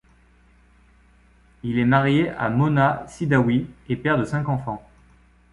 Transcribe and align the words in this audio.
Il 1.61 1.77
est 1.77 1.85
marié 1.85 2.29
à 2.31 2.49
Mona 2.49 3.05
Sidaoui 3.07 3.67
et 3.87 3.95
père 3.95 4.17
de 4.17 4.25
cinq 4.25 4.49
enfants. 4.49 4.81